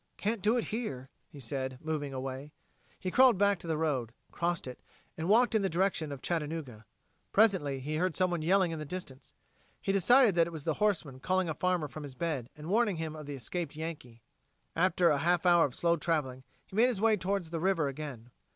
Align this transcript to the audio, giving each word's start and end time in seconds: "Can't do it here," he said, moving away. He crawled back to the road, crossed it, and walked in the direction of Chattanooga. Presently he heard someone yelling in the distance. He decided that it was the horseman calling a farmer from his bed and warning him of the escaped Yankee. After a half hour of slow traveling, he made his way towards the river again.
"Can't 0.17 0.41
do 0.41 0.57
it 0.57 0.63
here," 0.73 1.11
he 1.27 1.39
said, 1.39 1.77
moving 1.79 2.11
away. 2.11 2.53
He 2.99 3.11
crawled 3.11 3.37
back 3.37 3.59
to 3.59 3.67
the 3.67 3.77
road, 3.77 4.13
crossed 4.31 4.65
it, 4.65 4.79
and 5.15 5.29
walked 5.29 5.53
in 5.53 5.61
the 5.61 5.69
direction 5.69 6.11
of 6.11 6.23
Chattanooga. 6.23 6.87
Presently 7.31 7.79
he 7.81 7.97
heard 7.97 8.15
someone 8.15 8.41
yelling 8.41 8.71
in 8.71 8.79
the 8.79 8.83
distance. 8.83 9.35
He 9.79 9.91
decided 9.91 10.33
that 10.33 10.47
it 10.47 10.53
was 10.53 10.63
the 10.63 10.73
horseman 10.81 11.19
calling 11.19 11.49
a 11.49 11.53
farmer 11.53 11.87
from 11.87 12.01
his 12.01 12.15
bed 12.15 12.49
and 12.57 12.65
warning 12.65 12.95
him 12.95 13.15
of 13.15 13.27
the 13.27 13.35
escaped 13.35 13.75
Yankee. 13.75 14.23
After 14.75 15.09
a 15.09 15.19
half 15.19 15.45
hour 15.45 15.65
of 15.65 15.75
slow 15.75 15.97
traveling, 15.97 16.45
he 16.65 16.75
made 16.75 16.87
his 16.87 16.99
way 16.99 17.15
towards 17.15 17.51
the 17.51 17.59
river 17.59 17.87
again. 17.87 18.31